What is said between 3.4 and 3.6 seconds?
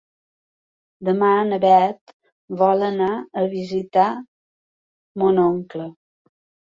a